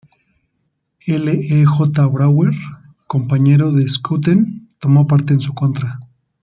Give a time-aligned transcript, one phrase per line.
[1.05, 1.29] L.
[1.31, 1.63] E.
[1.63, 2.07] J.
[2.09, 2.55] Brouwer,
[3.05, 5.99] compañero de Schouten, tomó parte en su contra.